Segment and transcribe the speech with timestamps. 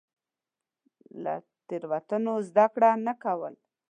[1.23, 1.33] له
[1.67, 3.53] تېروتنو زده کړه نه کول.